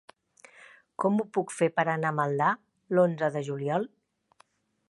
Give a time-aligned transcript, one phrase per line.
[1.03, 2.49] Com ho puc fer per anar a Maldà
[2.99, 3.91] l'onze de juliol?